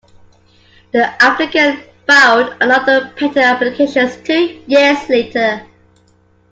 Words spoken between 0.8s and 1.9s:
The applicant